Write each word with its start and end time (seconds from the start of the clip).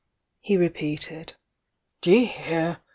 'he 0.39 0.57
repeated. 0.57 1.33
"D'ye 2.01 2.25
hear? 2.25 2.81